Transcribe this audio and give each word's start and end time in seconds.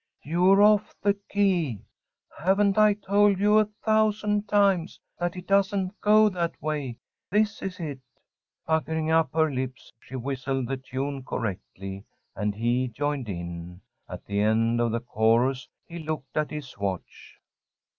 "You're 0.23 0.63
off 0.63 0.95
the 1.03 1.13
key. 1.29 1.85
Haven't 2.39 2.75
I 2.75 2.95
told 2.95 3.37
you 3.37 3.59
a 3.59 3.65
thousand 3.85 4.47
times 4.47 4.99
that 5.19 5.35
it 5.35 5.45
doesn't 5.45 6.01
go 6.01 6.27
that 6.29 6.59
way? 6.59 6.97
This 7.29 7.61
is 7.61 7.79
it." 7.79 7.99
Puckering 8.65 9.11
up 9.11 9.29
her 9.35 9.51
lips, 9.51 9.93
she 9.99 10.15
whistled 10.15 10.67
the 10.67 10.77
tune 10.77 11.23
correctly, 11.23 12.03
and 12.35 12.55
he 12.55 12.87
joined 12.87 13.29
in. 13.29 13.79
At 14.09 14.25
the 14.25 14.39
end 14.39 14.81
of 14.81 14.91
the 14.91 15.01
chorus 15.01 15.69
he 15.85 15.99
looked 15.99 16.35
at 16.35 16.49
his 16.49 16.75
watch. 16.79 17.37